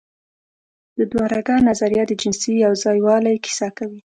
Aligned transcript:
د 0.97 0.99
دوهرګه 1.11 1.55
نظریه 1.67 2.03
د 2.07 2.11
جنسي 2.21 2.53
یوځای 2.65 2.97
والي 3.05 3.35
کیسه 3.45 3.67
کوي. 3.77 3.99